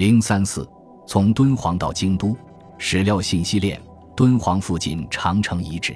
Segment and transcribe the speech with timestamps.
[0.00, 0.66] 零三四，
[1.06, 2.34] 从敦煌到京都，
[2.78, 3.78] 史料信息链：
[4.16, 5.94] 敦煌附近长城遗址。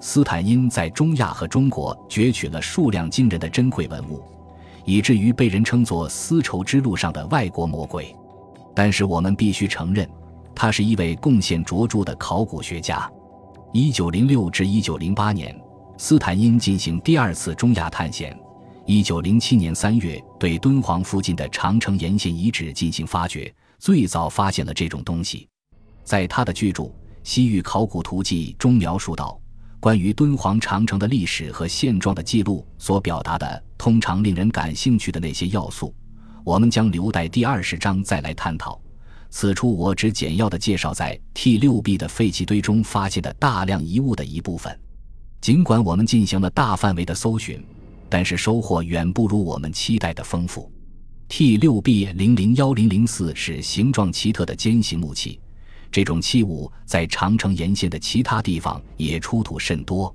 [0.00, 4.22] 斯坦因在中亚和中国攫取了数量惊人的珍贵文物，
[4.84, 8.14] 以至于被人称作丝绸之路上的外国魔鬼。
[8.72, 10.08] 但是我们必须承认，
[10.54, 13.10] 他是一位贡献卓著的考古学家。
[13.72, 15.60] 一九零六至一九零八年，
[15.98, 18.38] 斯坦因进行第二次中亚探险。
[18.86, 25.48] 一九零七年三月，对敦煌附近的长城沿线遗址进行发掘，最早发现了这种东西。
[26.02, 26.82] 在他的巨著
[27.22, 29.40] 《西域考古图记》中描述到。
[29.80, 35.94] 关于敦煌长城的历史和现状的记录所表达的，通常令人感兴趣的那些要素，
[36.42, 38.80] 我们将留待第二十章再来探讨。
[39.28, 44.78] 此处我只简要的介绍在 T 六 B 的废弃堆中发现的大量遗物的一部分。
[45.42, 47.62] 尽管我们进行了大范围的搜寻，
[48.14, 50.70] 但是收获远不如我们期待的丰富。
[51.26, 55.40] T 六 B 零零幺零零四是形状奇特的尖形木器。
[55.90, 60.14] 这种器物在长城沿线的其他地方也出土甚多，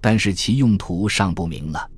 [0.00, 1.90] 但是其用途尚不明了。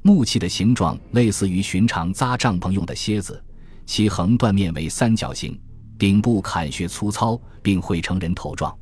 [0.00, 3.44] 木器的形状类似于寻常扎帐篷用的楔子，
[3.84, 5.60] 其横断面为三角形，
[5.98, 8.74] 顶部砍削粗糙，并绘成人头状。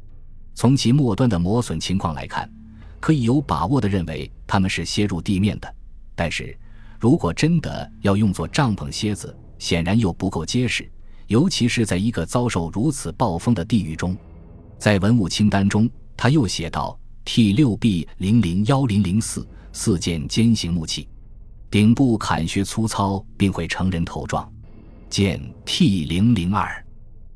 [0.54, 2.48] 从其末端的磨损情况来看，
[3.00, 5.73] 可以有把握地认为它们是楔入地面的。
[6.14, 6.56] 但是，
[7.00, 10.90] 如果真的要用作帐篷楔子，显然又不够结实。
[11.26, 14.16] 尤其是在一个遭受如此暴风的地域中，
[14.78, 21.08] 在文物清单中，他又写道：T 六 B 零零幺零零四四件尖形木器，
[21.70, 24.46] 顶部砍削粗糙，并会成人头状。
[25.08, 26.84] 见 T 零零二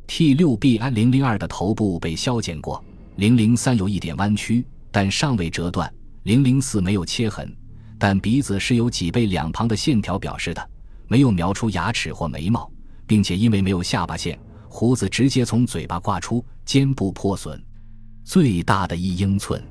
[0.06, 2.84] ，T 六 B I 零零二的头部被削减过，
[3.16, 5.92] 零零三有一点弯曲，但尚未折断。
[6.24, 7.50] 零零四没有切痕，
[7.98, 10.70] 但鼻子是由脊背两旁的线条表示的，
[11.06, 12.70] 没有描出牙齿或眉毛。
[13.08, 17.58] 并且因为没有下巴线，胡子直接从嘴巴挂出，肩部破损，
[18.22, 19.64] 最大的一英寸。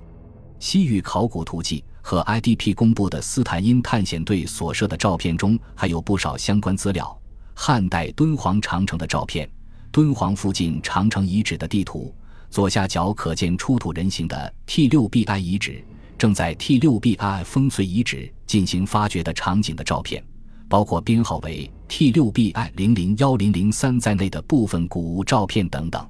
[0.60, 7.16] 西域考古图记和 IDP 公布的斯坦因探险队所摄的照片中还有不少相关资料：
[7.54, 9.48] 汉代敦煌长城的照片、
[9.92, 12.12] 敦煌附近长城遗址的地图。
[12.50, 15.86] 左下角可见出土人形的 T6BI 遗址，
[16.18, 20.24] 正在 T6BI 烽燧遗址进行发掘的场景的照片。
[20.70, 26.06] 包括编号为 T 六 B I 零零幺零零三在内的部分古物照片等等。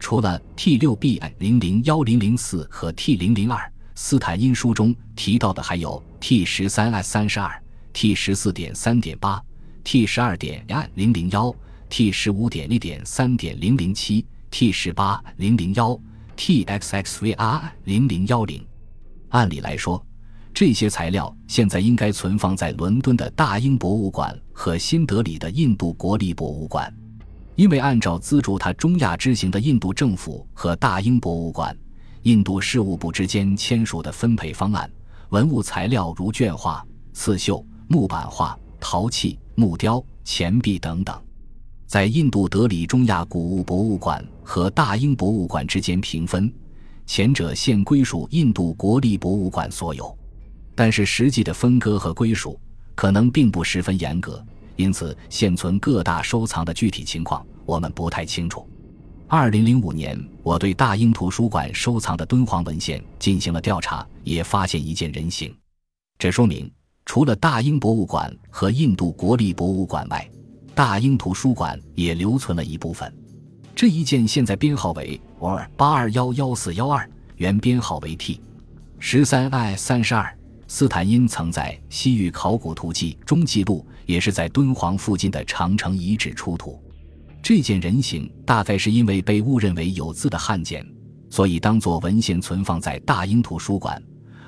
[0.00, 7.62] 除了 T 六 B I 零零幺零零四和 T 零零二，斯坦因书中提到的还有 T 十三 I 三十二、
[7.92, 9.40] T 十四点三点八、
[9.84, 11.54] T 十二点 I 零零幺、
[11.88, 15.98] T 十五点一点三点零零七、T 十八零零幺、
[16.34, 18.60] T X X V R 零零幺零。
[19.34, 20.02] 按理来说。
[20.54, 26.94] 这些材料现在应该存放在伦敦的大英博物馆和新德里的印度国立博物馆，
[27.56, 31.76] 因为按照资助他中亚之行的印度政府和大英博物馆、
[32.22, 34.88] 印度事务部之间签署的分配方案，
[35.30, 41.20] 文物材料如绢画、刺绣、木板画、陶器、木雕、钱币等等，
[41.84, 46.52] 在印度德里中亚古物博物馆和大英博物馆之间平分，
[47.06, 50.16] 前者现归属印度国立博物馆所有。
[50.74, 52.58] 但是实际的分割和归属
[52.94, 54.44] 可能并不十分严格，
[54.76, 58.68] 因此现存各大收藏的具体情况我们不太清楚。
[59.28, 65.54] 二零零五年，我对大英图书馆收藏的敦煌文献进行了调查，也发现一件人形。
[66.18, 66.70] 这说明，
[67.06, 70.28] 除了大英博物馆和印度国立博物馆外，
[70.74, 73.12] 大英图书馆也留存了一部分。
[73.74, 78.40] 这一件现在编号为 OR 八二幺幺四幺二，原编号为 T
[79.00, 80.32] 十三 I 三十二。
[80.68, 86.80] 斯坦因曾在《西域考古图记》中记录，也是在敦煌附近的长城遗址出土。
[87.42, 90.86] 这件人形大概是因为被误认为有字的汉简，
[91.28, 94.02] 所以当作文献存放在大英图书馆，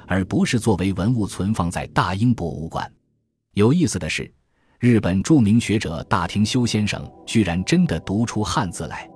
[0.06, 2.91] 而不是作为文物存放在大英博物馆。
[3.54, 4.32] 有意思的是，
[4.78, 9.08] 日本著名学者大庭修先生居然真的读出汉字来。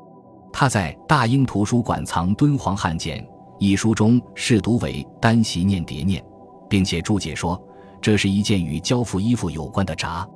[0.60, 3.18] 他在《大英图书馆藏敦煌汉简》
[3.58, 6.22] 一书中试读为单席念叠念。
[6.68, 7.58] 并且注解说，
[7.98, 10.28] 这是一件与交付衣服有关的札。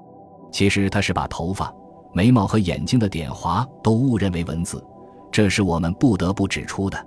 [0.51, 1.71] 其实他是把头发、
[2.15, 4.83] 眉毛和眼睛的点划都误认为文字，
[5.31, 7.07] 这是我们不得不指出的。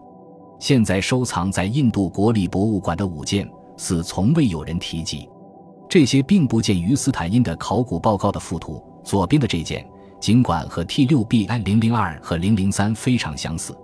[0.59, 5.27] 现在收藏在印度国立博物馆的五件，似从未有人提及。
[5.89, 8.79] 这些并不见于斯坦因的考古报告的附图。
[9.03, 9.83] 左边的这件，
[10.19, 13.77] 尽管和 T 六 B I 零零二和零零三非常相似，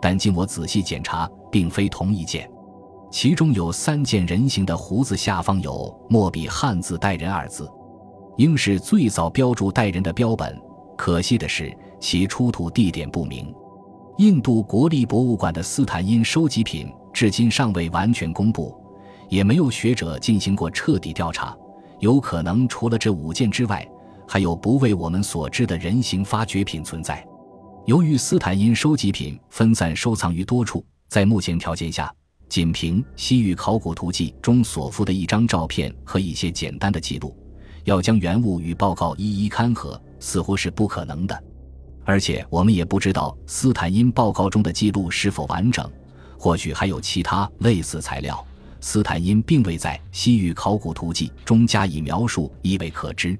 [0.00, 2.48] 但经我仔细检查，并非同一件。
[3.10, 7.66] 其中有三件人形的胡子，下方有墨笔汉字“带人”二字，
[8.36, 10.60] 应是最早标注“带人”的标本。
[10.96, 13.52] 可惜的是，其出土地点不明。
[14.18, 18.76] 印度国立博物馆的斯坦因收集品至今尚未完全公布，
[19.28, 21.56] 也没有学者进行过彻底调查。
[22.00, 23.88] 有可能除了这五件之外，
[24.28, 27.26] 还有不为我们所知的人形发掘品存在。
[27.86, 32.14] 由于斯坦因收集品分散收藏于多处，在目前条件下，
[32.46, 37.34] 仅凭《西域考古图记》中所附的一张照片和一些简单的记录，
[37.84, 41.44] 要将原物与报告一一勘合，似乎是不可能的。
[42.04, 45.90] 而且，我们也不知道斯坦因报告中的记录是否完整，
[46.38, 48.46] 或许还有其他类似材料。
[48.80, 53.38] 斯坦因并未在《西域考古图记》中加以描述，亦未可知。